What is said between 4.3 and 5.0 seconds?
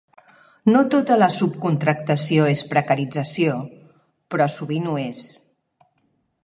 però sovint ho